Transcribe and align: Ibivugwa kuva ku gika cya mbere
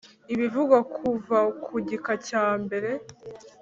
Ibivugwa 0.33 0.77
kuva 0.95 1.39
ku 1.65 1.73
gika 1.87 2.13
cya 2.27 2.45
mbere 2.63 2.89